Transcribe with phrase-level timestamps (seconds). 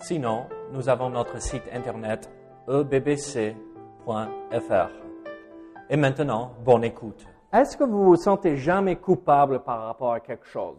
[0.00, 2.30] Sinon, nous avons notre site internet
[2.68, 3.54] ebbc.fr.
[5.90, 7.26] Et maintenant, bonne écoute.
[7.52, 10.78] Est-ce que vous vous sentez jamais coupable par rapport à quelque chose?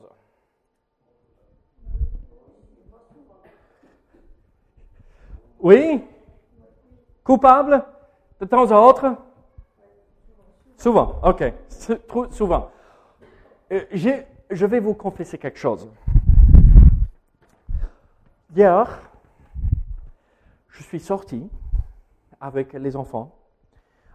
[5.59, 6.03] Oui?
[7.23, 7.83] Coupable?
[8.39, 9.15] De temps à autre?
[10.77, 11.53] Souvent, ok.
[12.31, 12.69] Souvent.
[13.71, 15.89] Euh, je vais vous confesser quelque chose.
[18.55, 18.87] Hier,
[20.69, 21.49] je suis sorti
[22.39, 23.35] avec les enfants.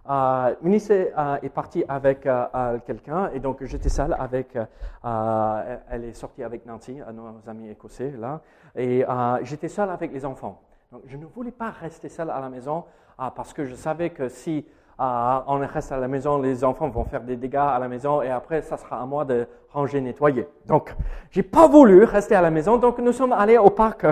[0.08, 4.56] Euh, euh, est parti avec euh, quelqu'un et donc j'étais seul avec.
[4.56, 8.40] Euh, elle est sortie avec Nancy, nos amis écossais là,
[8.74, 9.04] et
[9.42, 10.62] j'étais seul avec les enfants.
[11.04, 12.86] Je ne voulais pas rester seul à la maison
[13.18, 14.64] parce que je savais que si
[15.00, 18.30] on reste à la maison, les enfants vont faire des dégâts à la maison et
[18.30, 20.46] après, ça sera à moi de ranger, nettoyer.
[20.66, 20.94] Donc,
[21.30, 24.04] j'ai pas voulu rester à la maison, donc nous sommes allés au parc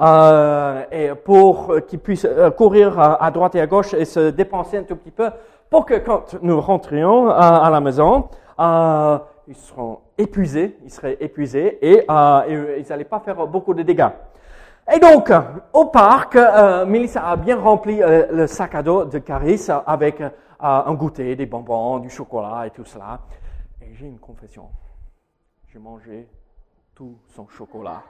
[0.00, 4.82] euh, pour qu'ils puissent euh, courir à, droite et à gauche et se dépenser un
[4.82, 5.30] tout petit peu
[5.70, 8.28] pour que quand nous rentrions euh, à la maison,
[8.60, 13.74] euh, ils seront épuisés, ils seraient épuisés et, euh, et ils n'allaient pas faire beaucoup
[13.74, 14.10] de dégâts.
[14.92, 15.32] Et donc,
[15.72, 20.20] au parc, euh, Melissa a bien rempli euh, le sac à dos de Caris avec
[20.20, 20.28] euh,
[20.60, 23.20] un goûter, des bonbons, du chocolat et tout cela.
[23.80, 24.68] Et j'ai une confession.
[25.72, 26.28] J'ai mangé
[26.94, 28.02] tout son chocolat.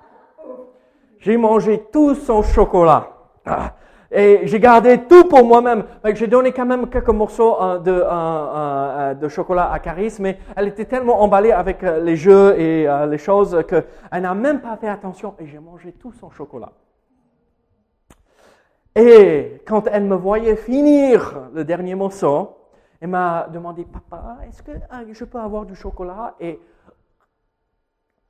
[1.21, 3.09] J'ai mangé tout son chocolat.
[3.47, 3.75] Ah.
[4.17, 5.85] Et j'ai gardé tout pour moi-même.
[6.15, 10.39] J'ai donné quand même quelques morceaux euh, de, euh, euh, de, chocolat à Caris, mais
[10.55, 14.87] elle était tellement emballée avec les jeux et les choses qu'elle n'a même pas fait
[14.87, 16.71] attention et j'ai mangé tout son chocolat.
[18.95, 22.57] Et quand elle me voyait finir le dernier morceau,
[23.01, 24.71] elle m'a demandé, papa, est-ce que
[25.11, 26.37] je peux avoir du chocolat?
[26.39, 26.61] Et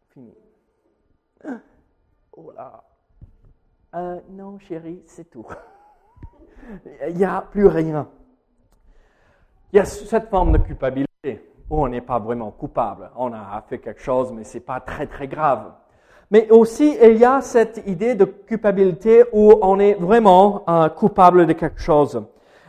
[0.08, 0.34] fini.
[2.32, 2.82] Oh là.
[4.30, 5.46] non, chérie, c'est tout.
[7.08, 8.08] Il n'y a plus rien.
[9.72, 13.10] Il y a cette forme de culpabilité où on n'est pas vraiment coupable.
[13.16, 15.72] On a fait quelque chose, mais ce n'est pas très, très grave.
[16.30, 21.46] Mais aussi, il y a cette idée de culpabilité où on est vraiment euh, coupable
[21.46, 22.22] de quelque chose.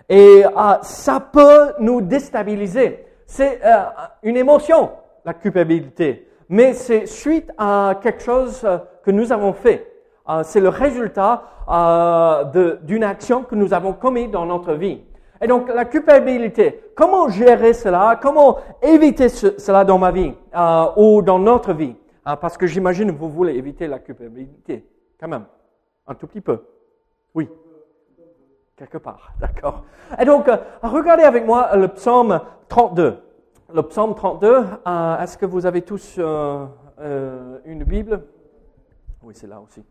[0.10, 0.50] Et euh,
[0.82, 3.06] ça peut nous déstabiliser.
[3.26, 3.86] C'est euh,
[4.24, 4.92] une émotion,
[5.24, 6.28] la culpabilité.
[6.50, 8.68] Mais c'est suite à quelque chose
[9.04, 9.95] que nous avons fait.
[10.28, 15.02] Euh, c'est le résultat euh, d'une action que nous avons commise dans notre vie.
[15.42, 21.22] Et donc la culpabilité, comment gérer cela, comment éviter cela dans ma vie euh, ou
[21.22, 21.96] dans notre vie?
[22.24, 24.84] Parce que j'imagine que vous voulez éviter la culpabilité,
[25.20, 25.46] quand même,
[26.08, 26.60] un tout petit peu.
[27.36, 27.48] Oui,
[28.76, 29.84] quelque part, d'accord.
[30.20, 30.50] Et donc,
[30.82, 33.20] regardez avec moi le psaume 32.
[33.72, 34.58] Le psaume 32,
[35.22, 38.24] est-ce que vous avez tous une Bible?
[39.22, 39.84] Oui, c'est là aussi.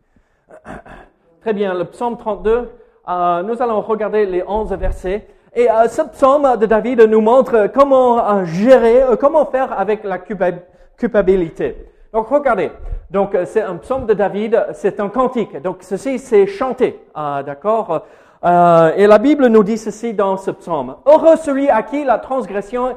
[1.41, 2.71] Très bien, le psaume 32,
[3.07, 5.27] euh, nous allons regarder les 11 versets.
[5.53, 10.17] Et euh, ce psaume de David nous montre comment euh, gérer, comment faire avec la
[10.17, 11.85] culpabilité.
[12.11, 12.71] Donc regardez,
[13.11, 15.61] donc c'est un psaume de David, c'est un cantique.
[15.61, 18.05] Donc ceci c'est chanté, d'accord
[18.43, 20.95] Et la Bible nous dit ceci dans ce psaume.
[21.05, 22.95] Heureux celui à qui la transgression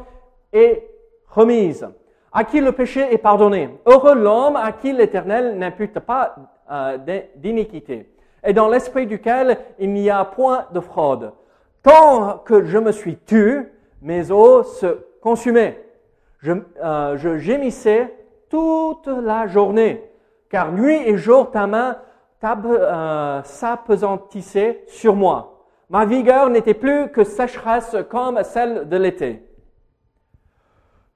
[0.53, 0.88] est
[1.28, 1.86] remise,
[2.32, 3.78] à qui le péché est pardonné.
[3.86, 6.36] Heureux l'homme à qui l'Éternel n'impute pas
[6.71, 6.99] euh,
[7.37, 8.11] d'iniquité,
[8.45, 11.33] et dans l'esprit duquel il n'y a point de fraude.
[11.83, 15.84] Tant que je me suis tu, mes os se consumaient.
[16.41, 16.53] Je,
[16.83, 18.15] euh, gémissais
[18.49, 20.05] toute la journée,
[20.51, 21.99] car nuit et jour ta main
[22.45, 25.65] euh, s'apesantissait sur moi.
[25.91, 29.42] Ma vigueur n'était plus que sécheresse comme celle de l'été.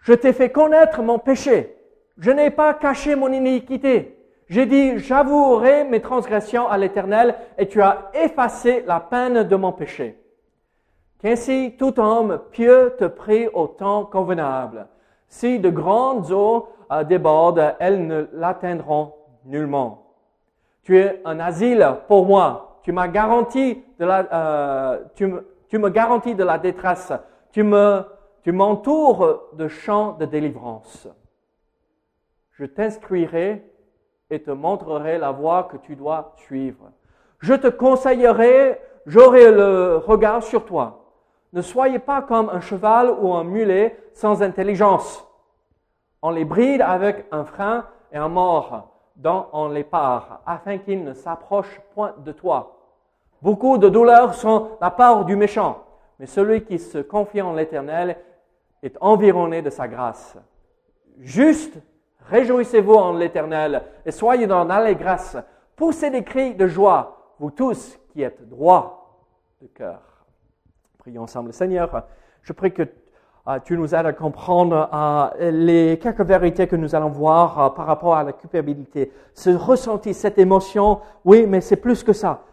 [0.01, 1.77] Je t'ai fait connaître mon péché.
[2.19, 4.19] Je n'ai pas caché mon iniquité.
[4.53, 9.73] J'ai dit, j'avouerai mes transgressions à l'Éternel et tu as effacé la peine de mon
[9.73, 10.23] péché.
[11.19, 14.89] Qu'ainsi tout homme pieux te prie au temps convenable.
[15.27, 19.15] Si de grandes eaux euh, débordent, elles ne l'atteindront
[19.47, 20.13] nullement.
[20.83, 22.79] Tu es un asile pour moi.
[22.83, 27.11] Tu m'as garanti de la, euh, tu, me, tu me garantis de la détresse.
[27.53, 28.05] Tu me,
[28.43, 31.09] tu m'entoures de champs de délivrance.
[32.51, 33.72] Je t'instruirai
[34.33, 36.91] et te montrerai la voie que tu dois suivre.
[37.41, 41.05] Je te conseillerai, j'aurai le regard sur toi.
[41.53, 45.29] Ne soyez pas comme un cheval ou un mulet sans intelligence.
[46.23, 51.05] On les bride avec un frein et un mort dont on les part, afin qu'ils
[51.05, 52.79] ne s'approchent point de toi.
[53.43, 55.85] Beaucoup de douleurs sont la part du méchant,
[56.19, 58.17] mais celui qui se confie en l'Éternel
[58.83, 60.39] est environné de sa grâce.
[61.19, 61.77] Juste,
[62.33, 65.37] réjouissez-vous en l'Éternel et soyez dans l'allégresse.
[65.77, 69.21] Poussez des cris de joie, vous tous qui êtes droits
[69.61, 70.01] de cœur.
[70.99, 71.53] Prions ensemble.
[71.53, 72.05] Seigneur,
[72.43, 72.83] je prie que
[73.49, 77.71] euh, tu nous aides à comprendre euh, les quelques vérités que nous allons voir euh,
[77.71, 79.11] par rapport à la culpabilité.
[79.35, 82.45] Ce ressenti, cette émotion, oui, mais c'est plus que ça.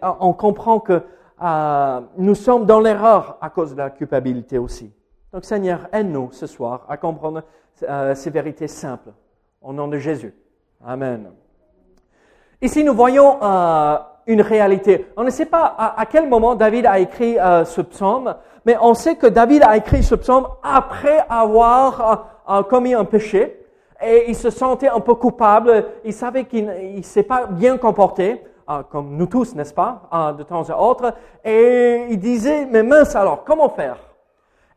[0.00, 1.02] On comprend que
[2.16, 4.90] nous sommes dans l'erreur à cause de la culpabilité aussi.
[5.32, 7.42] Donc Seigneur, aide-nous ce soir à comprendre
[8.14, 9.10] ces vérités simples.
[9.66, 10.32] Au nom de Jésus.
[10.86, 11.32] Amen.
[12.62, 13.40] Ici, nous voyons
[14.28, 15.06] une réalité.
[15.16, 18.94] On ne sait pas à, quel moment David a écrit euh, ce psaume, mais on
[18.94, 22.00] sait que David a écrit ce psaume après avoir
[22.48, 23.60] euh, euh, commis un péché
[24.00, 25.86] et il se sentait un peu coupable.
[26.04, 28.40] Il savait qu'il ne s'est pas bien comporté,
[28.90, 31.12] comme nous tous, n'est-ce pas, de temps à autre.
[31.44, 33.98] Et il disait, mais mince alors, comment faire?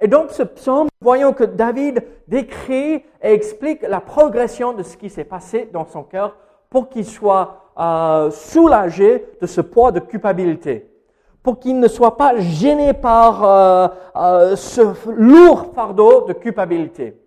[0.02, 5.10] Et donc ce psaume, voyons que David décrit et explique la progression de ce qui
[5.10, 6.36] s'est passé dans son cœur
[6.70, 10.90] pour qu'il soit euh, soulagé de ce poids de culpabilité,
[11.44, 17.18] pour qu'il ne soit pas gêné par euh, euh, ce lourd fardeau de culpabilité.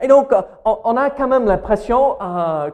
[0.00, 0.32] Et donc,
[0.64, 2.16] on, a quand même l'impression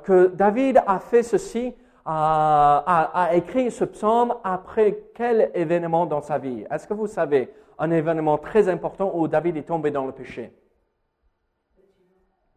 [0.03, 1.73] que David a fait ceci,
[2.05, 6.65] a, écrit ce psaume après quel événement dans sa vie?
[6.71, 7.53] Est-ce que vous savez?
[7.83, 10.53] Un événement très important où David est tombé dans le péché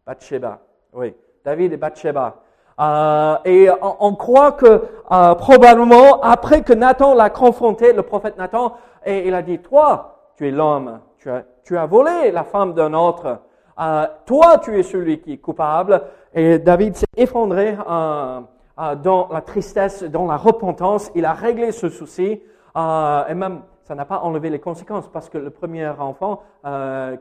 [0.06, 0.60] Bathsheba.
[0.92, 1.14] Oui,
[1.44, 2.42] David et Bathsheba.
[2.78, 8.76] Euh, et on, croit que euh, probablement après que Nathan l'a confronté, le prophète Nathan,
[9.04, 13.40] et il a dit, toi, tu es l'homme, tu as, volé la femme d'un autre,
[13.80, 16.02] euh, toi, tu es celui qui est coupable.
[16.34, 21.10] Et David s'est effondré dans la tristesse, dans la repentance.
[21.16, 22.42] Il a réglé ce souci,
[22.76, 26.42] et même ça n'a pas enlevé les conséquences parce que le premier enfant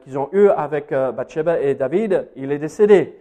[0.02, 3.18] qu'ils ont eu avec Bathsheba et David, il est décédé.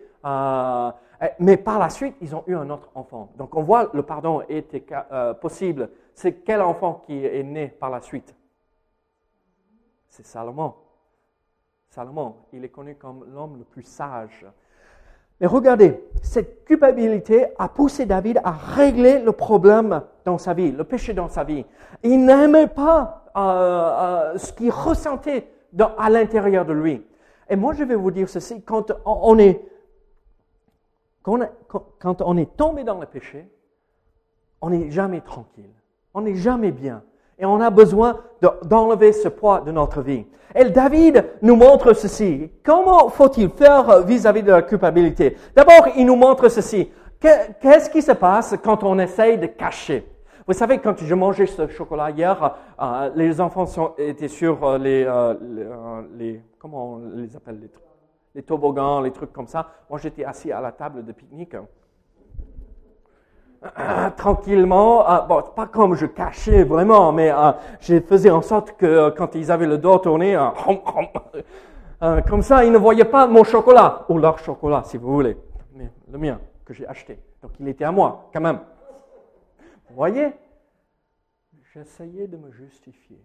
[1.25, 3.31] Eh, mais par la suite, ils ont eu un autre enfant.
[3.37, 5.91] Donc on voit le pardon était euh, possible.
[6.15, 8.35] C'est quel enfant qui est né par la suite?
[10.09, 10.75] C'est Salomon.
[11.91, 14.47] Salomon, il est connu comme l'homme le plus sage.
[15.41, 20.85] Mais regardez, cette culpabilité a poussé David à régler le problème dans sa vie, le
[20.85, 21.65] péché dans sa vie.
[22.03, 25.49] Il n'aimait pas euh, euh, ce qu'il ressentait
[25.99, 27.05] à l'intérieur de lui.
[27.51, 29.61] Et moi, je vais vous dire ceci, quand on est
[31.23, 33.49] quand on est tombé dans le péché,
[34.61, 35.73] on n'est jamais tranquille,
[36.13, 37.03] on n'est jamais bien.
[37.39, 38.21] Et on a besoin
[38.63, 40.25] d'enlever ce poids de notre vie.
[40.55, 42.51] Et David nous montre ceci.
[42.63, 45.37] Comment faut-il faire vis-à-vis de la culpabilité?
[45.57, 46.91] D'abord, il nous montre ceci.
[47.19, 50.07] Qu'est-ce qui se passe quand on essaye de cacher?
[50.47, 55.05] Vous savez, quand je mangeais ce chocolat hier, euh, les enfants étaient sur euh, les,
[55.07, 57.71] euh, les, comment on les appelle les
[58.35, 59.69] les toboggans, les trucs comme ça.
[59.89, 61.57] Moi, j'étais assis à la table de pique-nique.
[64.17, 67.33] Tranquillement, bon, pas comme je cachais vraiment, mais
[67.81, 70.37] je faisais en sorte que quand ils avaient le dos tourné,
[72.29, 75.37] comme ça, ils ne voyaient pas mon chocolat, ou leur chocolat, si vous voulez,
[75.73, 77.21] mais le mien que j'ai acheté.
[77.41, 78.59] Donc, il était à moi, quand même.
[79.95, 80.33] Vous voyez
[81.73, 83.25] J'essayais de me justifier.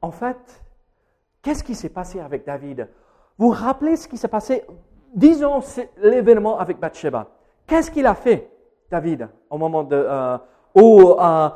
[0.00, 0.62] En fait,
[1.42, 2.86] qu'est-ce qui s'est passé avec David?
[3.36, 4.64] Vous rappelez ce qui s'est passé?
[5.12, 5.58] Disons
[6.00, 7.26] l'événement avec Bathsheba.
[7.66, 8.48] Qu'est-ce qu'il a fait,
[8.92, 10.38] David, au moment euh,
[10.76, 11.48] où euh,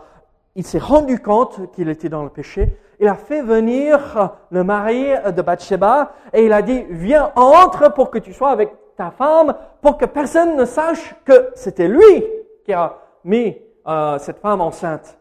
[0.57, 2.77] il s'est rendu compte qu'il était dans le péché?
[2.99, 8.11] Il a fait venir le mari de Bathsheba et il a dit, viens, entre pour
[8.11, 12.25] que tu sois avec ta femme, pour que personne ne sache que c'était lui
[12.65, 15.19] qui a mis euh, cette femme enceinte.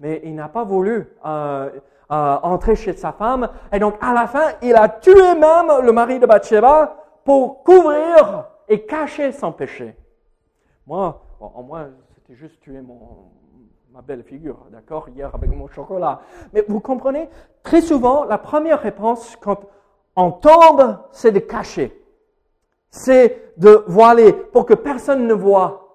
[0.00, 1.70] Mais il n'a pas voulu euh,
[2.08, 3.48] entrer chez sa femme.
[3.72, 8.44] Et donc, à la fin, il a tué même le mari de Bathsheba pour couvrir
[8.68, 9.96] et cacher son péché.
[10.86, 13.00] Moi, bon, moins, c'était juste tuer mon,
[13.92, 16.20] ma belle figure, d'accord, hier avec mon chocolat.
[16.52, 17.28] Mais vous comprenez,
[17.62, 19.60] très souvent, la première réponse quand
[20.14, 21.98] on tombe, c'est de cacher.
[22.90, 25.85] C'est de voiler pour que personne ne voit.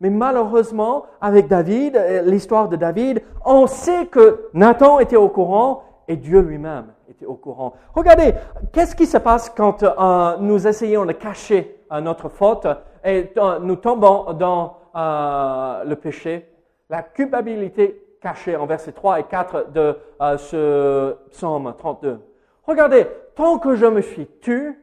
[0.00, 5.84] Mais malheureusement, avec David, euh, l'histoire de David, on sait que Nathan était au courant
[6.08, 7.74] et Dieu lui-même était au courant.
[7.94, 8.32] Regardez,
[8.72, 12.66] qu'est-ce qui se passe quand euh, nous essayons de cacher euh, notre faute
[13.04, 16.46] et nous tombons dans le péché?
[16.88, 19.96] La culpabilité cachée en versets 3 et 4 de
[20.38, 22.20] ce psaume 32.
[22.64, 24.78] Regardez, tant que je me suis tu,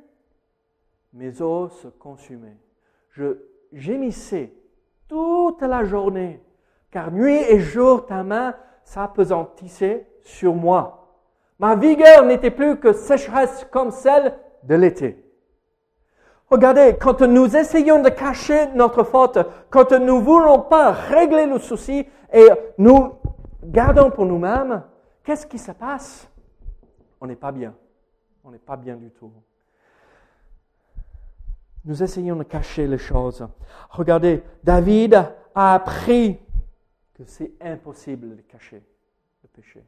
[1.14, 2.58] mes os se consumaient.
[3.12, 3.38] Je
[3.74, 4.54] gémissais
[5.08, 6.42] toute la journée,
[6.92, 11.16] car nuit et jour ta main s'apesantissait sur moi.
[11.60, 15.24] Ma vigueur n'était plus que sécheresse comme celle de l'été.
[16.50, 21.60] Regardez, quand nous essayons de cacher notre faute, quand nous ne voulons pas régler le
[21.60, 22.48] souci et
[22.78, 23.16] nous
[23.64, 24.84] gardons pour nous-mêmes,
[25.24, 26.30] qu'est-ce qui se passe?
[27.20, 27.76] On n'est pas bien.
[28.44, 29.32] On n'est pas bien du tout.
[31.88, 33.48] Nous essayons de cacher les choses.
[33.92, 35.14] Regardez, David
[35.56, 36.38] a appris
[37.14, 38.84] que c'est impossible de cacher
[39.42, 39.86] le péché.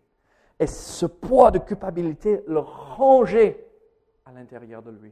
[0.58, 3.68] Et ce poids de culpabilité le rangeait
[4.26, 5.12] à l'intérieur de lui.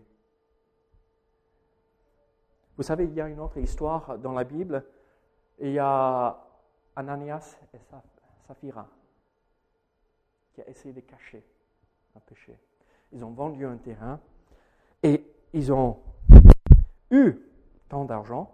[2.77, 4.81] Vous savez, il y a une autre histoire dans la Bible.
[5.59, 6.41] Il y a
[6.95, 7.79] Ananias et
[8.47, 8.87] Saphira
[10.53, 11.43] qui a essayé de cacher
[12.15, 12.57] un péché.
[13.11, 14.21] Ils ont vendu un terrain
[15.03, 15.97] et ils ont
[17.11, 17.35] eu
[17.89, 18.53] tant d'argent.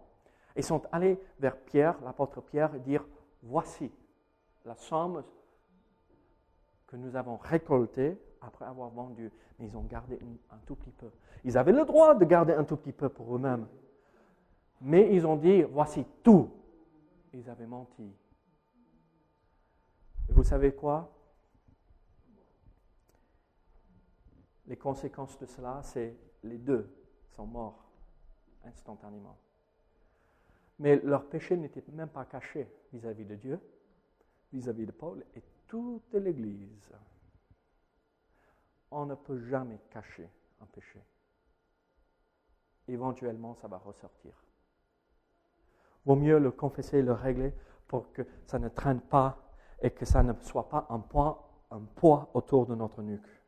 [0.56, 3.06] Ils sont allés vers Pierre, l'apôtre Pierre, et dire,
[3.42, 3.92] voici
[4.66, 5.24] la somme
[6.88, 9.32] que nous avons récoltée après avoir vendu.
[9.58, 10.20] Mais ils ont gardé
[10.52, 11.10] un tout petit peu.
[11.44, 13.68] Ils avaient le droit de garder un tout petit peu pour eux-mêmes.
[14.82, 16.52] Mais ils ont dit, voici tout.
[17.34, 18.14] Ils avaient menti.
[20.30, 21.10] Et vous savez quoi?
[24.68, 26.90] Les conséquences de cela, c'est les deux
[27.32, 27.93] sont morts
[28.66, 29.38] instantanément.
[30.80, 33.60] Mais leur péché n'était même pas caché vis-à-vis de Dieu,
[34.52, 36.92] vis-à-vis de Paul et toute l'Église.
[38.92, 40.30] On ne peut jamais cacher
[40.62, 41.02] un péché.
[42.88, 44.34] Éventuellement, ça va ressortir.
[46.06, 47.54] Vaut mieux le confesser, le régler
[47.88, 49.38] pour que ça ne traîne pas
[49.82, 53.42] et que ça ne soit pas un poids, un poids autour de notre nuque,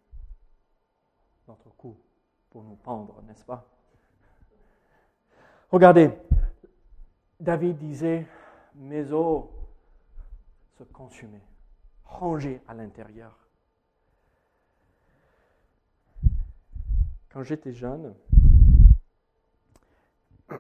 [1.48, 1.98] notre cou,
[2.50, 3.75] pour nous pendre, n'est-ce pas?
[5.76, 6.10] Regardez,
[7.38, 8.26] David disait,
[8.76, 9.44] mes os
[10.78, 11.44] se consumaient,
[12.06, 13.38] rangés à l'intérieur.
[17.28, 18.16] Quand j'étais jeune,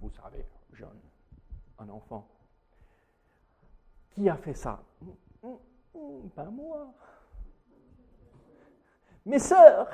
[0.00, 0.98] vous savez, jeune,
[1.78, 2.26] un enfant.
[4.12, 4.82] Qui a fait ça?
[6.34, 6.90] Pas moi.
[9.26, 9.90] Mes sœurs.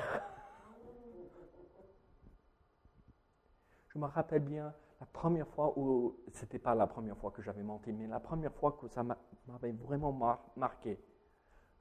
[3.93, 7.63] Je me rappelle bien la première fois où, c'était pas la première fois que j'avais
[7.63, 10.13] menti, mais la première fois que ça m'avait vraiment
[10.55, 10.97] marqué,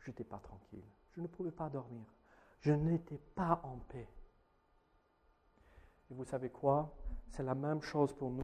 [0.01, 0.85] je n'étais pas tranquille.
[1.13, 2.05] Je ne pouvais pas dormir.
[2.61, 4.09] Je n'étais pas en paix.
[6.11, 6.97] Et vous savez quoi?
[7.29, 8.43] C'est la même chose pour nous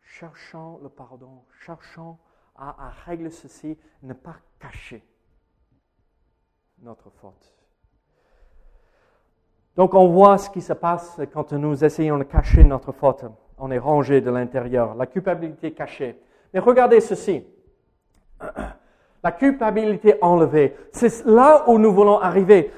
[0.00, 2.18] cherchant le pardon, cherchant
[2.56, 5.06] à, régler ceci, ne pas cacher
[6.78, 7.52] notre faute.
[9.76, 13.24] Donc on voit ce qui se passe quand nous essayons de cacher notre faute.
[13.58, 16.18] On est rangé de l'intérieur, la culpabilité cachée.
[16.52, 17.46] Mais regardez ceci
[19.22, 20.76] la culpabilité enlevée.
[20.92, 22.70] C'est là où nous voulons arriver.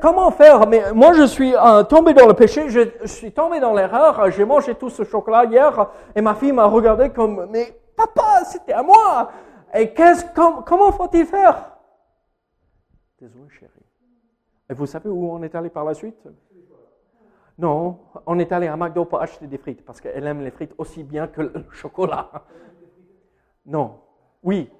[0.00, 0.66] comment faire?
[0.68, 4.30] Mais moi, je suis euh, tombé dans le péché, je, suis tombé dans l'erreur.
[4.30, 8.74] J'ai mangé tout ce chocolat hier et ma fille m'a regardé comme mais papa, c'était
[8.74, 9.30] à moi.
[9.72, 11.70] Et qu'est-ce, comment faut-il faire?
[13.20, 13.83] Désolé, chérie.
[14.70, 16.26] Et vous savez où on est allé par la suite?
[17.58, 20.74] Non, on est allé à McDo pour acheter des frites parce qu'elle aime les frites
[20.78, 22.30] aussi bien que le chocolat.
[23.66, 24.00] Non,
[24.42, 24.70] oui,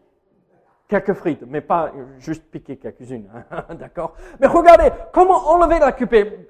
[0.89, 4.15] quelques frites, mais pas juste piquer quelques-unes, hein, d'accord?
[4.41, 5.95] Mais regardez, comment enlever la,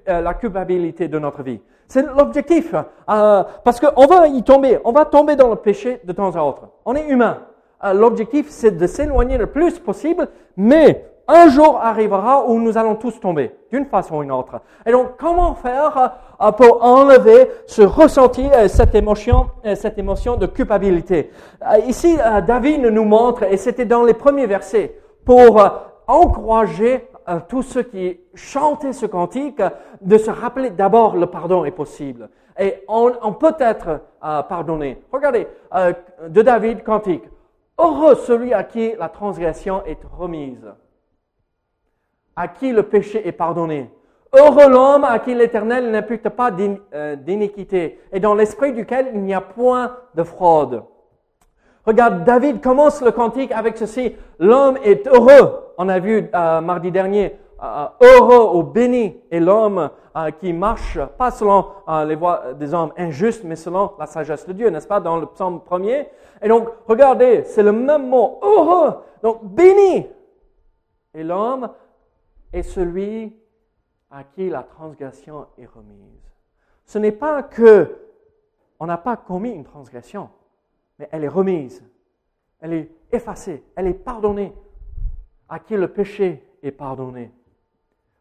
[0.09, 1.61] euh, la culpabilité de notre vie?
[1.87, 6.11] C'est l'objectif, euh, parce qu'on va y tomber, on va tomber dans le péché de
[6.11, 6.69] temps à autre.
[6.83, 7.43] On est humain.
[7.83, 10.27] Euh, l'objectif, c'est de s'éloigner le plus possible,
[10.57, 14.61] mais un jour arrivera où nous allons tous tomber, d'une façon ou d'une autre.
[14.85, 20.35] Et donc, comment faire euh, pour enlever ce ressenti, euh, cette émotion, euh, cette émotion
[20.35, 21.31] de culpabilité?
[21.87, 25.63] Ici, David nous montre, et c'était dans les premiers versets, pour
[26.07, 27.07] encourager
[27.49, 29.61] tous ceux qui chantaient ce cantique,
[30.01, 32.29] de se rappeler d'abord le pardon est possible.
[32.59, 35.01] Et on, on peut être pardonné.
[35.11, 35.47] Regardez,
[36.29, 37.23] de David, cantique.
[37.79, 40.71] Heureux celui à qui la transgression est remise
[42.35, 43.89] à qui le péché est pardonné.
[44.33, 46.51] Heureux l'homme à qui l'Éternel n'impute pas
[46.93, 50.83] euh, d'iniquité et dans l'esprit duquel il n'y a point de fraude.
[51.85, 54.15] Regarde, David commence le cantique avec ceci.
[54.39, 55.73] L'homme est heureux.
[55.77, 57.37] On a vu euh, mardi dernier.
[57.63, 59.89] euh, heureux ou béni est l'homme
[60.39, 61.65] qui marche pas selon
[62.07, 65.25] les voies des hommes injustes, mais selon la sagesse de Dieu, n'est-ce pas, dans le
[65.25, 66.07] psaume premier.
[66.41, 68.93] Et donc, regardez, c'est le même mot, heureux.
[69.21, 70.07] Donc, béni
[71.13, 71.69] est l'homme
[72.55, 73.35] est celui
[74.09, 76.31] à qui la transgression est remise.
[76.85, 77.97] Ce n'est pas que
[78.79, 80.29] on n'a pas commis une transgression,
[80.97, 81.83] mais elle est remise,
[82.61, 84.53] elle est effacée, elle est pardonnée,
[85.49, 87.31] à qui le péché est pardonné.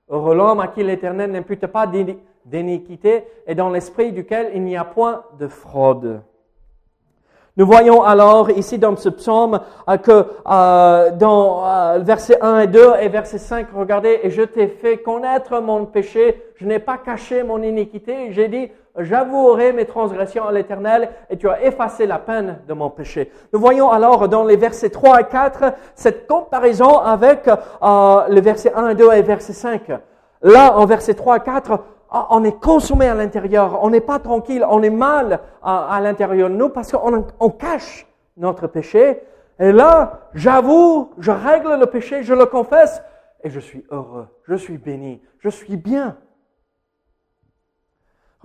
[0.09, 4.85] Heureux l'homme à qui l'Éternel n'impute pas d'iniquité et dans l'esprit duquel il n'y a
[4.85, 6.23] point de fraude.
[7.57, 12.67] Nous voyons alors ici dans ce psaume euh, que euh, dans euh, versets 1 et
[12.67, 16.99] 2 et verset 5, regardez, et je t'ai fait connaître mon péché, je n'ai pas
[16.99, 22.19] caché mon iniquité, j'ai dit, j'avouerai mes transgressions à l'Éternel et tu as effacé la
[22.19, 23.31] peine de mon péché.
[23.53, 28.73] Nous voyons alors dans les versets 3 et 4 cette comparaison avec euh, les versets
[28.75, 29.93] 1 et 2 et verset 5.
[30.43, 31.81] Là, en versets 3 et 4, ah,
[32.31, 36.55] on est consumé à l'intérieur, on n'est pas tranquille, on est mal à, l'intérieur de
[36.55, 38.07] nous parce qu'on on cache
[38.37, 39.21] notre péché.
[39.59, 43.03] Et là, j'avoue, je règle le péché, je le confesse
[43.43, 46.17] et je suis heureux, je suis béni, je suis bien.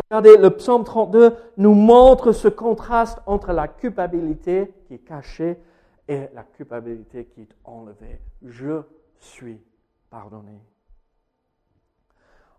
[0.09, 5.59] Regardez, le psaume 32 nous montre ce contraste entre la culpabilité qui est cachée
[6.07, 8.19] et la culpabilité qui est enlevée.
[8.43, 8.81] Je
[9.19, 9.61] suis
[10.09, 10.59] pardonné.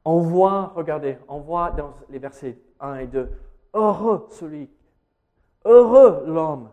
[0.05, 3.31] On voit, regardez, on voit dans les versets 1 et 2,
[3.75, 4.71] heureux celui,
[5.65, 6.71] heureux l'homme.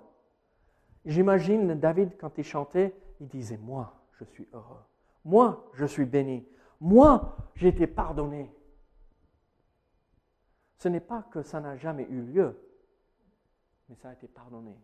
[1.05, 4.81] J'imagine David quand il chantait, il disait, moi, je suis heureux.
[5.25, 6.48] Moi, je suis béni.
[6.79, 8.53] Moi, j'ai été pardonné.
[10.77, 12.57] Ce n'est pas que ça n'a jamais eu lieu,
[13.89, 14.77] mais ça a été pardonné.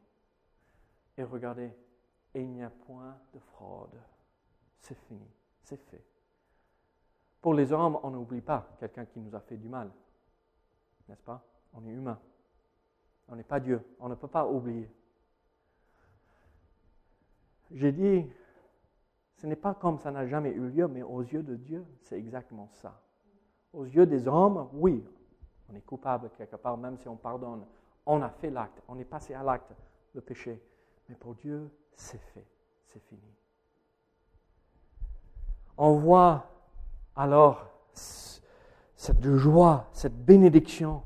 [1.18, 1.72] Et regardez,
[2.34, 4.00] il n'y a point de fraude.
[4.80, 5.30] C'est fini,
[5.64, 6.04] c'est fait.
[7.44, 9.92] Pour les hommes, on n'oublie pas quelqu'un qui nous a fait du mal.
[11.10, 11.44] N'est-ce pas?
[11.74, 12.18] On est humain.
[13.28, 13.86] On n'est pas Dieu.
[14.00, 14.90] On ne peut pas oublier.
[17.70, 18.26] J'ai dit,
[19.36, 22.18] ce n'est pas comme ça n'a jamais eu lieu, mais aux yeux de Dieu, c'est
[22.18, 23.02] exactement ça.
[23.74, 25.04] Aux yeux des hommes, oui,
[25.70, 27.66] on est coupable quelque part, même si on pardonne.
[28.06, 29.74] On a fait l'acte, on est passé à l'acte,
[30.14, 30.64] le péché.
[31.10, 32.48] Mais pour Dieu, c'est fait,
[32.88, 33.36] c'est fini.
[35.76, 36.53] On voit
[37.16, 41.04] alors cette joie, cette bénédiction,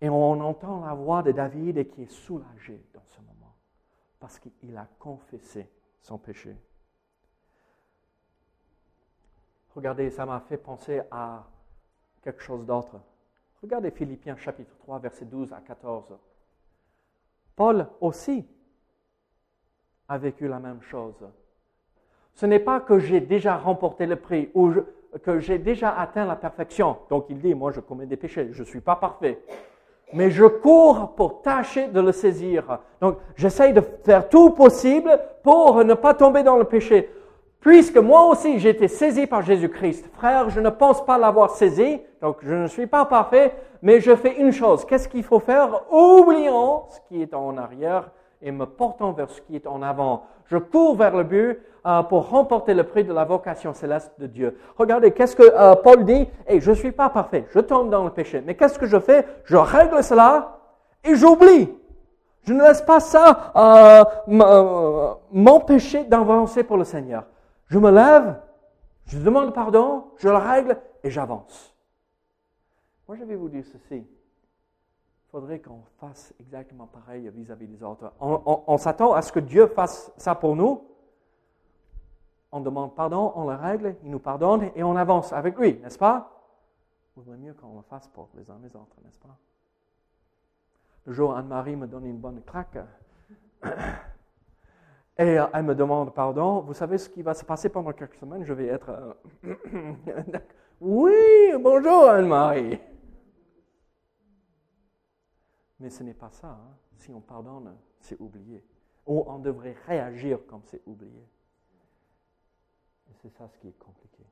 [0.00, 3.54] et on entend la voix de David qui est soulagé dans ce moment,
[4.20, 5.70] parce qu'il a confessé
[6.02, 6.56] son péché.
[9.74, 11.46] Regardez, ça m'a fait penser à
[12.22, 13.00] quelque chose d'autre.
[13.62, 16.18] Regardez Philippiens chapitre 3, versets 12 à 14.
[17.56, 18.46] Paul aussi
[20.08, 21.26] a vécu la même chose.
[22.34, 24.72] Ce n'est pas que j'ai déjà remporté le prix ou
[25.22, 26.96] que j'ai déjà atteint la perfection.
[27.10, 29.40] Donc il dit, moi je commets des péchés, je ne suis pas parfait.
[30.14, 32.78] Mais je cours pour tâcher de le saisir.
[33.00, 37.10] Donc j'essaye de faire tout possible pour ne pas tomber dans le péché.
[37.60, 42.00] Puisque moi aussi j'ai été saisi par Jésus-Christ, frère, je ne pense pas l'avoir saisi,
[42.20, 44.84] donc je ne suis pas parfait, mais je fais une chose.
[44.84, 45.82] Qu'est-ce qu'il faut faire?
[45.92, 48.10] Oublions ce qui est en arrière
[48.42, 50.24] et me portant vers ce qui est en avant.
[50.46, 54.26] Je cours vers le but euh, pour remporter le prix de la vocation céleste de
[54.26, 54.58] Dieu.
[54.76, 56.28] Regardez, qu'est-ce que euh, Paul dit?
[56.46, 58.42] Et je ne suis pas parfait, je tombe dans le péché.
[58.44, 59.26] Mais qu'est-ce que je fais?
[59.44, 60.58] Je règle cela
[61.04, 61.72] et j'oublie.
[62.42, 67.24] Je ne laisse pas ça euh, m'empêcher d'avancer pour le Seigneur.
[67.68, 68.36] Je me lève,
[69.06, 71.74] je demande pardon, je le règle et j'avance.
[73.06, 74.06] Moi, je vais vous dire ceci.
[75.32, 78.12] Faudrait qu'on fasse exactement pareil vis-à-vis des autres.
[78.20, 80.84] On, s'attend à ce que Dieu fasse ça pour nous.
[82.52, 85.96] On demande pardon, on le règle, il nous pardonne et on avance avec lui, n'est-ce
[85.96, 86.30] pas?
[87.16, 89.38] Il vaudrait mieux qu'on le fasse pour les uns les autres, n'est-ce pas?
[91.06, 92.76] Le jour Anne-Marie me donne une bonne claque,
[95.18, 96.60] Et euh, elle me demande pardon.
[96.60, 98.44] Vous savez ce qui va se passer pendant quelques semaines?
[98.44, 98.90] Je vais être.
[99.44, 99.54] Euh,
[100.80, 102.78] oui, bonjour Anne-Marie.
[105.82, 106.48] Mais ce n'est pas ça.
[106.48, 106.76] Hein.
[106.96, 108.64] Si on pardonne, c'est oublié.
[109.06, 111.28] Ou on devrait réagir comme c'est oublié.
[113.10, 114.24] Et c'est ça ce qui est compliqué.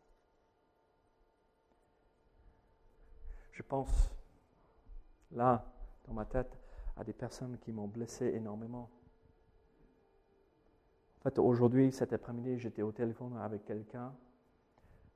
[3.53, 4.11] Je pense,
[5.33, 5.67] là,
[6.07, 6.57] dans ma tête,
[6.97, 8.89] à des personnes qui m'ont blessé énormément
[11.21, 14.15] en fait, aujourd'hui, cet après-midi, j'étais au téléphone avec quelqu'un.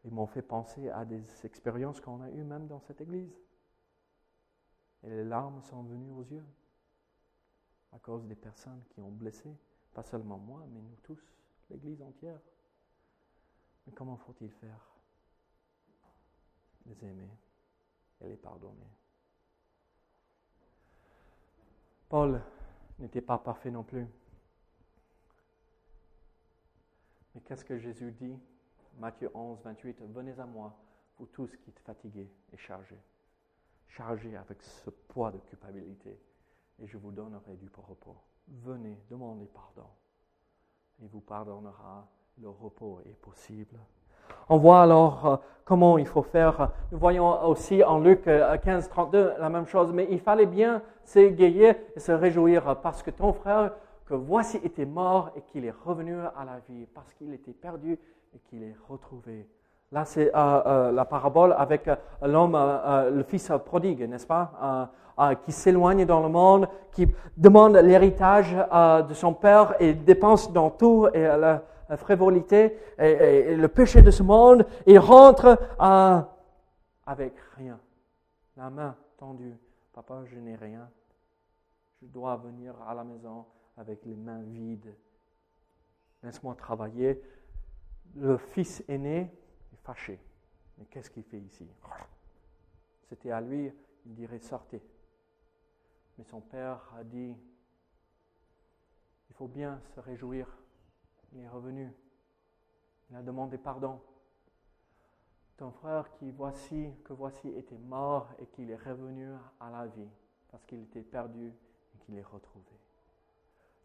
[0.05, 3.35] Ils m'ont fait penser à des expériences qu'on a eues même dans cette église.
[5.05, 6.45] Et les larmes sont venues aux yeux
[7.93, 9.55] à cause des personnes qui ont blessé,
[9.93, 11.23] pas seulement moi, mais nous tous,
[11.71, 12.41] l'église entière.
[13.87, 14.91] Mais comment faut-il faire
[16.87, 17.31] les aimer
[18.21, 18.89] et les pardonner?
[22.09, 22.43] Paul
[22.99, 24.07] n'était pas parfait non plus.
[27.35, 28.39] Mais qu'est-ce que Jésus dit?
[28.99, 30.77] Matthieu 11, 28, Venez à moi,
[31.19, 33.01] vous tous qui êtes fatigués et chargés,
[33.97, 36.19] chargés avec ce poids de culpabilité,
[36.83, 38.17] et je vous donnerai du repos.
[38.49, 39.89] Venez, demandez pardon,
[41.03, 42.07] et vous pardonnera,
[42.39, 43.79] le repos est possible.
[44.49, 46.73] On voit alors euh, comment il faut faire.
[46.91, 50.83] Nous voyons aussi en Luc 15, euh, 32 la même chose, mais il fallait bien
[51.05, 53.75] s'égayer et se réjouir parce que ton frère
[54.07, 57.99] que voici était mort et qu'il est revenu à la vie, parce qu'il était perdu
[58.35, 59.47] et qu'il est retrouvé.
[59.93, 62.59] Là, c'est euh, euh, la parabole avec euh, l'homme,
[63.13, 64.91] le fils prodigue, n'est-ce pas?
[65.45, 71.07] Qui s'éloigne dans le monde, qui demande l'héritage de son père et dépense dans tout
[71.15, 71.63] et la,
[71.97, 75.57] frivolité et, le péché de ce monde et rentre
[77.07, 77.79] avec rien,
[78.57, 79.55] la main tendue.
[79.93, 80.91] Papa, je n'ai rien.
[82.03, 83.45] Je dois venir à la maison
[83.77, 84.93] avec les mains vides.
[86.25, 87.23] Laisse-moi travailler.
[88.17, 89.31] Le fils aîné
[89.85, 90.19] fâché.
[90.79, 91.69] Mais qu'est-ce qu'il fait ici?
[93.09, 93.73] C'était à lui,
[94.07, 94.83] il dirait sortez.
[96.19, 97.37] Mais son père a dit
[99.35, 100.47] il faut bien se réjouir.
[101.33, 101.93] Il est revenu.
[103.11, 104.01] Il a demandé pardon.
[105.57, 109.29] Ton frère qui voici, que voici était mort et qu'il est revenu
[109.61, 110.09] à la vie
[110.51, 112.79] parce qu'il était perdu et qu'il est retrouvé.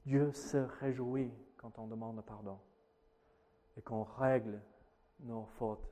[0.05, 2.59] Dieu se réjouit quand on demande pardon
[3.75, 4.62] et qu'on règle
[5.25, 5.89] nos fautes.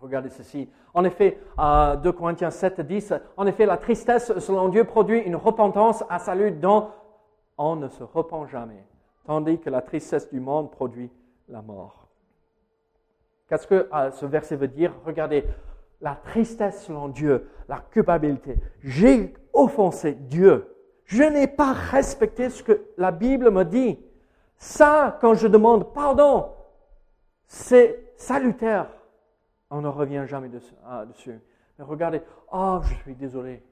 [0.00, 0.68] Regardez ceci.
[0.94, 5.36] En effet, à 2 Corinthiens 7, 10, en effet, la tristesse selon Dieu produit une
[5.36, 6.88] repentance à salut dont
[7.58, 8.86] on ne se repent jamais,
[9.26, 11.10] tandis que la tristesse du monde produit
[11.48, 12.08] la mort.
[13.48, 14.94] Qu'est-ce que euh, ce verset veut dire?
[15.04, 15.44] Regardez,
[16.00, 18.56] la tristesse selon Dieu, la culpabilité.
[18.82, 20.74] J'ai offensé Dieu.
[21.04, 23.98] Je n'ai pas respecté ce que la Bible me dit.
[24.56, 26.52] Ça, quand je demande pardon,
[27.46, 28.90] c'est salutaire.
[29.70, 30.50] On ne revient jamais
[30.84, 31.40] ah, dessus.
[31.78, 33.62] Mais regardez, oh, je suis désolé.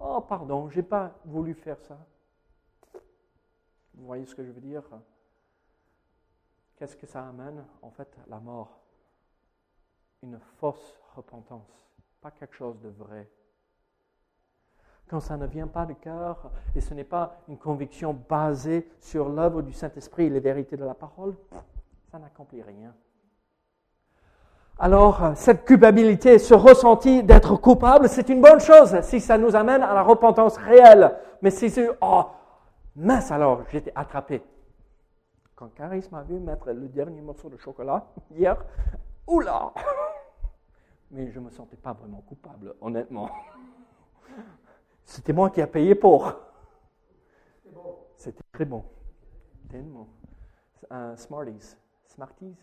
[0.00, 1.98] Oh, pardon, je n'ai pas voulu faire ça.
[3.94, 4.82] Vous voyez ce que je veux dire?
[6.76, 7.64] Qu'est-ce que ça amène?
[7.82, 8.80] En fait, la mort.
[10.22, 11.88] Une fausse repentance,
[12.20, 13.28] pas quelque chose de vrai
[15.08, 19.28] quand ça ne vient pas du cœur et ce n'est pas une conviction basée sur
[19.28, 21.34] l'œuvre du Saint-Esprit et les vérités de la parole,
[22.10, 22.94] ça n'accomplit rien.
[24.80, 29.82] Alors, cette culpabilité, ce ressenti d'être coupable, c'est une bonne chose si ça nous amène
[29.82, 31.16] à la repentance réelle.
[31.42, 32.26] Mais si c'est, oh,
[32.94, 34.40] mince alors, j'étais attrapé.
[35.56, 38.64] Quand Caris m'a vu mettre le dernier morceau de chocolat hier,
[39.26, 39.72] oula!
[41.10, 43.28] Mais je ne me sentais pas vraiment coupable, honnêtement.
[45.04, 46.32] C'était moi qui ai payé pour.
[48.16, 48.84] C'était très bon.
[49.68, 50.06] Tellement.
[51.16, 51.76] Smarties.
[52.06, 52.56] Smarties?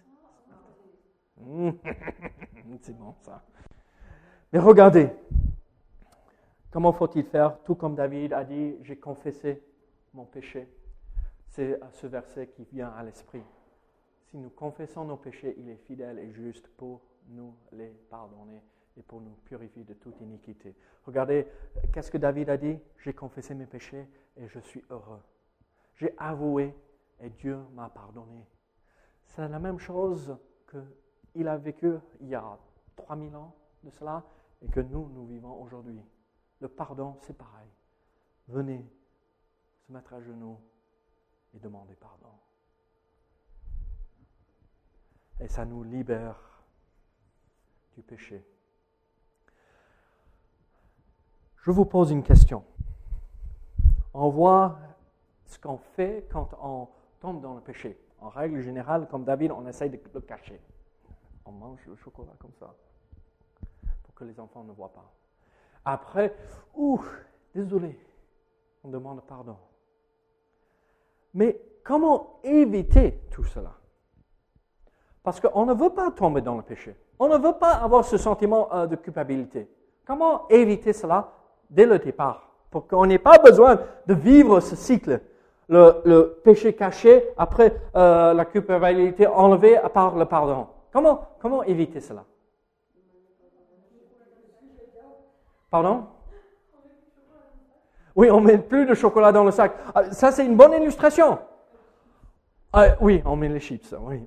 [2.82, 3.43] C'est bon ça.
[4.54, 5.10] Mais regardez,
[6.71, 7.62] comment faut-il faire?
[7.63, 9.62] Tout comme David a dit, j'ai confessé
[10.13, 10.67] mon péché.
[11.50, 13.43] C'est ce verset qui vient à l'esprit.
[14.26, 18.62] Si nous confessons nos péchés, il est fidèle et juste pour nous les pardonner
[18.98, 20.76] et pour nous purifier de toute iniquité.
[21.06, 21.48] Regardez,
[21.93, 22.78] qu'est-ce que David a dit?
[23.00, 25.21] J'ai confessé mes péchés et je suis heureux.
[25.95, 26.74] J'ai avoué
[27.21, 28.45] et Dieu m'a pardonné.
[29.26, 30.36] C'est la même chose
[31.36, 32.58] qu'il a vécu il y a
[32.95, 34.24] 3000 ans de cela
[34.62, 36.02] et que nous, nous vivons aujourd'hui.
[36.62, 37.67] Le pardon, c'est pareil.
[38.48, 38.89] Venez
[39.86, 40.58] se mettre à genoux
[41.54, 42.30] et demander pardon.
[45.41, 46.39] Et ça nous libère
[47.95, 48.41] du péché.
[51.58, 52.63] Je vous pose une question.
[54.13, 54.80] On voit
[55.48, 56.88] ce qu'on fait quand on
[57.19, 58.00] tombe dans le péché.
[58.19, 60.62] En règle générale, comme David, on essaye de le cacher.
[61.46, 62.74] On mange le chocolat comme ça,
[64.04, 65.12] pour que les enfants ne voient pas.
[65.84, 66.36] Après,
[66.76, 67.04] ouh,
[67.54, 68.00] désolé,
[68.84, 69.58] on demande pardon.
[71.34, 73.74] Mais comment éviter tout cela?
[75.22, 76.96] Parce qu'on ne veut pas tomber dans le péché.
[77.20, 79.70] On ne veut pas avoir ce sentiment euh, de culpabilité.
[80.06, 81.32] Comment éviter cela
[81.70, 85.22] dès le départ, pour qu'on n'ait pas besoin de vivre ce cycle.
[85.68, 90.68] Le, péché caché, après euh, la culpabilité enlevée par le pardon.
[90.96, 92.24] Comment, éviter cela?
[95.70, 96.06] Pardon?
[98.16, 99.74] Oui, on met plus de chocolat dans le sac.
[99.94, 101.40] Ah, ça, c'est une bonne illustration.
[102.72, 103.94] Ah, oui, on met les chips.
[104.00, 104.24] Oui,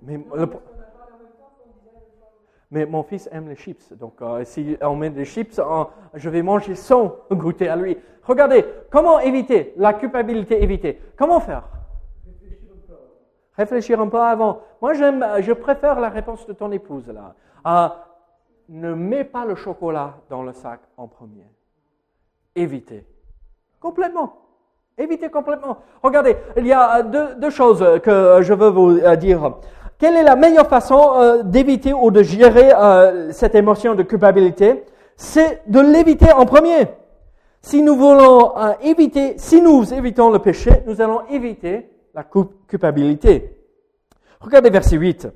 [2.71, 3.91] mais mon fils aime les chips.
[3.95, 5.59] Donc, euh, si on met des chips,
[6.13, 7.97] je vais manger sans goûter à lui.
[8.25, 11.78] Regardez, comment éviter la culpabilité éviter Comment faire?
[13.59, 14.61] Réfléchir un peu avant.
[14.81, 17.35] Moi, j'aime, je préfère la réponse de ton épouse là.
[17.66, 17.88] Euh,
[18.68, 21.47] ne mets pas le chocolat dans le sac en premier.
[22.55, 23.05] Évitez.
[23.81, 24.35] Complètement.
[24.97, 25.79] Évitez complètement.
[26.03, 29.55] Regardez, il y a deux, choses que je veux vous euh, dire.
[29.97, 34.85] Quelle est la meilleure façon euh, d'éviter ou de gérer euh, cette émotion de culpabilité?
[35.16, 36.88] C'est de l'éviter en premier.
[37.61, 42.25] Si nous voulons éviter, si nous évitons le péché, nous allons éviter la
[42.67, 43.57] culpabilité.
[44.41, 45.29] Regardez verset 8.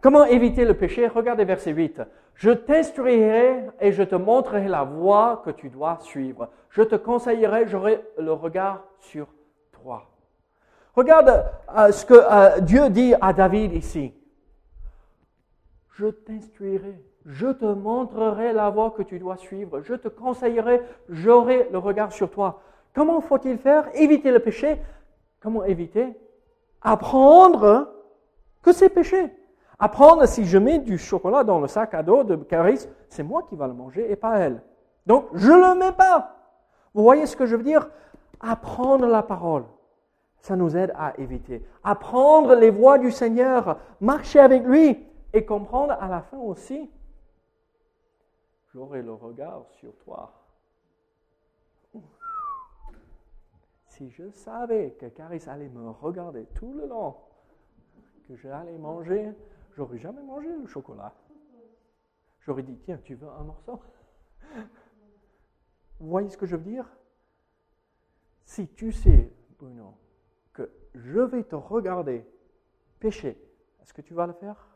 [0.00, 1.08] Comment éviter le péché?
[1.08, 2.02] Regardez verset 8.
[2.34, 6.48] Je t'instruirai et je te montrerai la voie que tu dois suivre.
[6.70, 9.26] Je te conseillerai, j'aurai le regard sur
[9.72, 10.10] toi.
[10.94, 11.44] Regarde
[11.76, 14.14] euh, ce que euh, Dieu dit à David ici.
[15.94, 21.68] Je t'instruirai, je te montrerai la voie que tu dois suivre, je te conseillerai, j'aurai
[21.70, 22.62] le regard sur toi.
[22.94, 23.88] Comment faut-il faire?
[23.94, 24.78] Éviter le péché?
[25.42, 26.16] Comment éviter?
[26.80, 27.92] Apprendre
[28.62, 29.34] que c'est péché.
[29.78, 33.42] Apprendre si je mets du chocolat dans le sac à dos de Caris, c'est moi
[33.48, 34.62] qui va le manger et pas elle.
[35.06, 36.36] Donc, je ne le mets pas.
[36.94, 37.88] Vous voyez ce que je veux dire?
[38.40, 39.64] Apprendre la parole,
[40.40, 41.64] ça nous aide à éviter.
[41.82, 46.88] Apprendre les voies du Seigneur, marcher avec lui et comprendre à la fin aussi,
[48.72, 50.30] j'aurai le regard sur toi.
[54.02, 57.14] Si je savais que Caris allait me regarder tout le long,
[58.26, 59.32] que j'allais manger
[59.76, 61.14] j'aurais jamais mangé le chocolat.
[62.40, 63.80] J'aurais dit, tiens, tu veux un morceau?
[66.00, 66.84] Vous voyez ce que je veux dire?
[68.44, 69.94] Si tu sais, Bruno,
[70.52, 72.26] que je vais te regarder
[72.98, 73.40] pécher,
[73.80, 74.66] est-ce que tu vas le faire?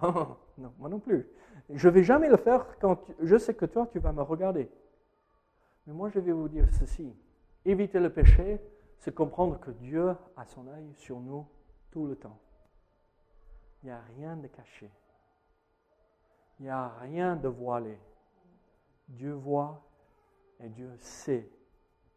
[0.56, 1.28] Non, moi non plus.
[1.68, 4.70] Je ne vais jamais le faire quand je sais que toi, tu vas me regarder.
[5.86, 7.14] Mais moi, je vais vous dire ceci.
[7.64, 8.60] Éviter le péché,
[8.98, 11.46] c'est comprendre que Dieu a son œil sur nous
[11.90, 12.38] tout le temps.
[13.82, 14.90] Il n'y a rien de caché.
[16.58, 17.98] Il n'y a rien de voilé.
[19.08, 19.82] Dieu voit
[20.60, 21.48] et Dieu sait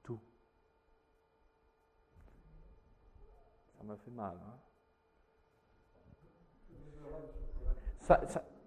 [0.03, 0.19] tout.
[3.77, 4.37] Ça me fait mal.
[4.43, 4.57] Hein?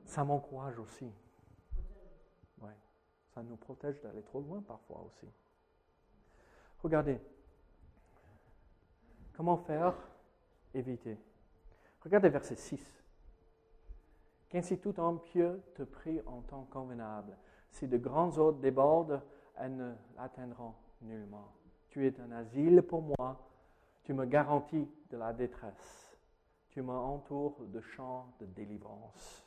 [0.05, 1.11] Ça, m'encourage aussi.
[3.35, 5.27] Ça nous protège d'aller trop loin parfois aussi.
[6.85, 7.19] Regardez.
[9.33, 9.95] Comment faire
[10.75, 11.19] Éviter?
[12.03, 13.03] Regardez verset 6.
[14.51, 17.39] Qu'ainsi tout homme pieux te prie en temps convenable.
[17.71, 19.23] Si de grandes eaux débordent,
[19.57, 21.55] elles ne l'atteindront nullement.
[21.89, 23.49] Tu es un asile pour moi.
[24.03, 26.19] Tu me garantis de la détresse.
[26.69, 29.43] Tu m'entoures de champs de délivrance.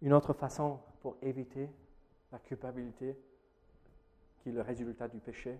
[0.00, 1.68] Une autre façon pour éviter
[2.32, 3.14] la culpabilité,
[4.42, 5.58] qui est le résultat du péché,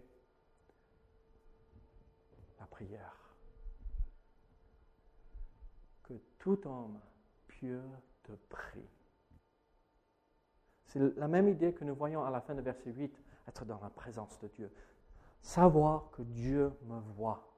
[2.61, 3.23] la prière
[6.43, 6.99] tout homme
[7.47, 7.85] pieux
[8.25, 8.89] te prie.
[10.89, 13.17] C'est la même idée que nous voyons à la fin de verset 8,
[13.49, 14.71] être dans la présence de Dieu.
[15.41, 17.49] Savoir que Dieu me voit.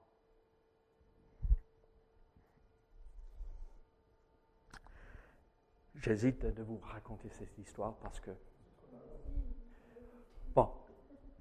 [5.94, 8.30] J'hésite de vous raconter cette histoire parce que,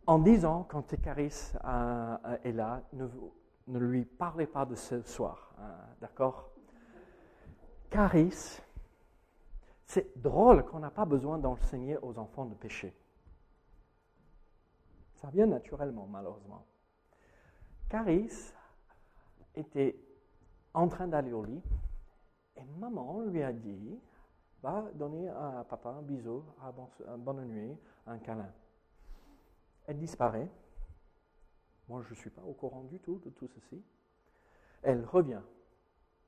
[0.05, 5.73] en disant, quand Técaris euh, est là, ne, lui parlez pas de ce soir, hein,
[6.01, 6.49] d'accord?
[7.89, 8.59] Caris,
[9.85, 12.95] c'est drôle qu'on n'a pas besoin d'enseigner aux enfants de pécher.
[15.15, 16.65] Ça vient naturellement, malheureusement.
[17.87, 18.51] Caris
[19.55, 19.95] était
[20.73, 21.61] en train d'aller au lit
[22.57, 23.99] et maman lui a dit
[24.63, 26.43] Va donner à papa un bisou,
[27.05, 28.49] un bonne nuit, un câlin.
[29.87, 30.49] Elle disparaît.
[31.89, 33.83] Moi, je ne suis pas au courant du tout de tout ceci.
[34.81, 35.41] Elle revient.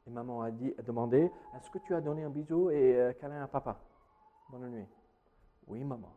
[0.08, 3.48] Et maman a, demandé Est-ce que tu as donné un bisou et euh, câlin à
[3.48, 3.80] papa?
[4.50, 4.88] Bonne nuit.
[5.68, 6.14] Oui, maman.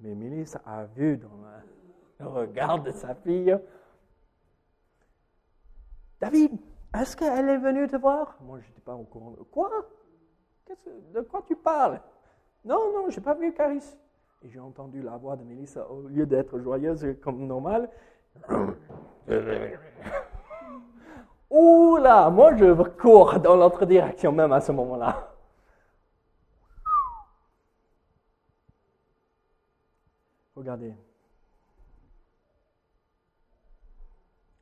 [0.00, 1.30] Mais Mélisse a vu dans
[2.20, 3.58] le regard de sa fille
[6.20, 6.58] David,
[6.94, 8.36] est-ce qu'elle est venue te voir?
[8.40, 9.34] Moi, je n'étais pas au courant.
[9.50, 9.70] Quoi?
[11.14, 12.00] De quoi tu parles?
[12.64, 13.96] Non, non, je n'ai pas vu Caris.
[14.42, 17.90] Et j'ai entendu la voix de Mélissa, au lieu d'être joyeuse comme normal.
[21.50, 25.34] Ouh là, moi je cours dans l'autre direction même à ce moment-là.
[30.54, 30.94] Regardez.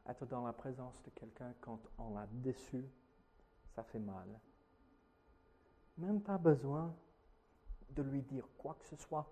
[0.09, 2.85] Être dans la présence de quelqu'un quand on l'a déçu,
[3.75, 4.29] ça fait mal.
[5.99, 6.95] Même pas besoin
[7.91, 9.27] de lui dire quoi que ce soit,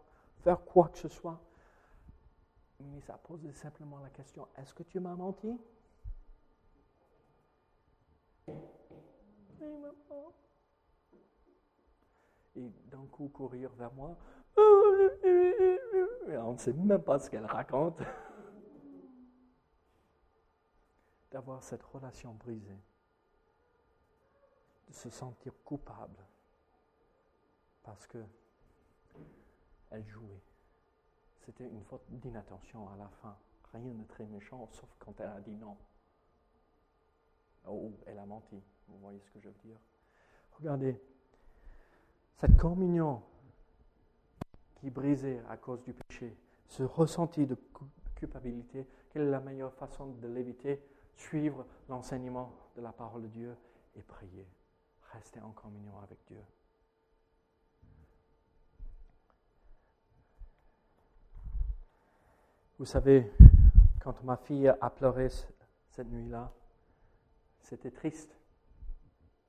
[0.44, 1.40] faire quoi que ce soit.
[2.78, 5.58] Mais ça pose simplement la question, est-ce que tu m'as menti?
[12.56, 14.16] Et d'un coup courir vers moi.
[14.56, 17.98] on ne sait même pas ce qu'elle raconte.
[21.30, 22.82] D'avoir cette relation brisée.
[24.88, 26.22] De se sentir coupable.
[27.82, 28.18] Parce que
[29.90, 30.42] elle jouait.
[31.44, 33.36] C'était une faute d'inattention à la fin.
[33.72, 35.76] Rien de très méchant, sauf quand elle a dit non.
[37.66, 38.62] Oh, elle a menti.
[38.88, 39.78] Vous voyez ce que je veux dire?
[40.58, 41.00] Regardez,
[42.38, 43.22] cette communion
[44.74, 46.36] qui est brisée à cause du péché,
[46.68, 47.56] ce ressenti de
[48.14, 50.82] culpabilité, quelle est la meilleure façon de l'éviter?
[51.16, 53.56] Suivre l'enseignement de la parole de Dieu
[53.96, 54.46] et prier.
[55.12, 56.40] Rester en communion avec Dieu.
[62.76, 63.30] Vous savez,
[64.00, 65.28] quand ma fille a pleuré
[65.90, 66.52] cette nuit-là,
[67.60, 68.36] c'était triste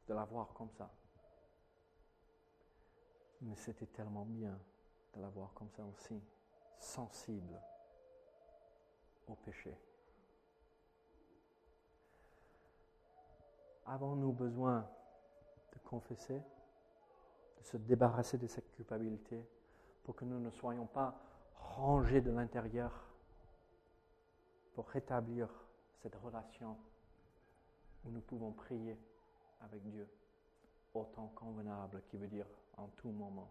[0.08, 0.92] de la voir comme ça.
[3.42, 4.56] Mais c'était tellement bien
[5.16, 6.22] de la voir comme ça aussi,
[6.78, 7.60] sensible
[9.28, 9.76] au péché.
[13.88, 14.88] Avons-nous besoin
[15.74, 16.44] de confesser,
[17.58, 19.44] de se débarrasser de cette culpabilité
[20.04, 21.20] pour que nous ne soyons pas
[21.56, 23.15] rangés de l'intérieur
[24.76, 25.48] pour rétablir
[26.04, 26.78] cette relation
[28.04, 29.00] où nous pouvons prier
[29.62, 30.08] avec Dieu
[30.94, 32.46] autant convenable, qui veut dire
[32.78, 33.50] en tout moment.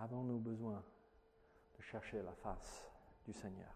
[0.00, 0.82] Avons-nous besoin
[1.76, 2.84] de chercher la face
[3.24, 3.72] du Seigneur?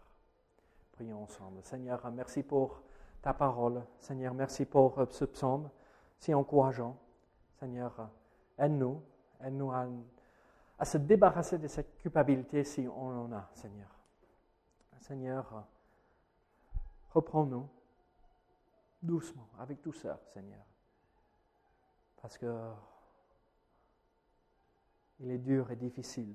[0.91, 1.63] Prions ensemble.
[1.63, 2.83] Seigneur, merci pour
[3.21, 3.83] ta parole.
[3.99, 5.69] Seigneur, merci pour euh, ce psaume
[6.19, 6.97] si encourageant.
[7.59, 8.09] Seigneur,
[8.57, 9.01] aide-nous,
[9.41, 9.87] aide-nous à,
[10.77, 14.02] à se débarrasser de cette culpabilité si on en a, Seigneur.
[15.03, 15.65] Seigneur,
[17.11, 17.69] reprends-nous
[19.01, 20.63] doucement, avec douceur, Seigneur.
[22.21, 22.71] Parce que
[25.19, 26.33] il est dur et difficile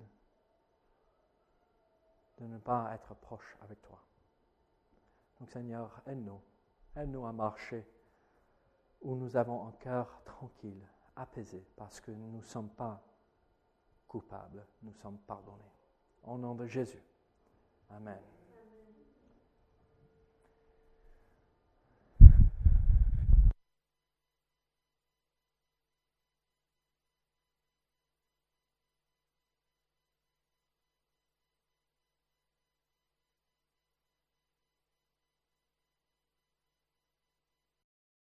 [2.36, 3.98] de ne pas être proche avec toi.
[5.40, 6.40] Donc Seigneur, aide-nous,
[6.94, 7.88] aide-nous à marcher
[9.00, 13.02] où nous avons un cœur tranquille, apaisé, parce que nous ne sommes pas
[14.06, 15.72] coupables, nous sommes pardonnés.
[16.24, 17.02] Au nom de Jésus.
[17.88, 18.37] Amen.